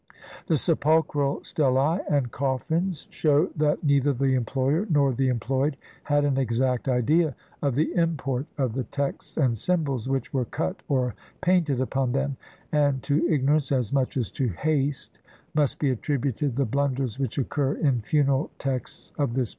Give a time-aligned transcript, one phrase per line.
[0.47, 6.37] The sepulchral stelae and coffins shew that neither the employer nor the employed had an
[6.39, 11.79] exact idea of the import of the texts and symbols which were cut or painted
[11.79, 12.35] upon them,
[12.71, 15.19] and to ignorance as much as to haste
[15.53, 19.49] must be attributed the blunders which occur in funeral texts of this period.